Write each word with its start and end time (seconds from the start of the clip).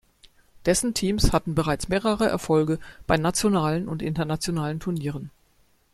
Dessen 0.65 0.95
Teams 0.95 1.31
hatten 1.31 1.53
bereits 1.53 1.87
mehrere 1.87 2.25
Erfolge 2.27 2.79
bei 3.05 3.17
nationalen 3.17 3.87
und 3.87 4.01
internationalen 4.01 4.79
Turnieren. 4.79 5.29